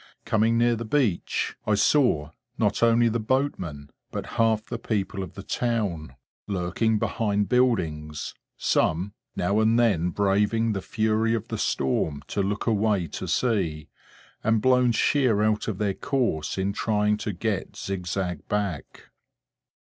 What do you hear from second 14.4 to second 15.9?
and blown sheer out of